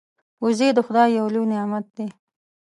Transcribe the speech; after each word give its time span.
وزې 0.43 0.69
د 0.77 0.79
خدای 0.87 1.09
یو 1.19 1.27
لوی 1.33 1.45
نعمت 1.51 1.85
دی 1.95 2.07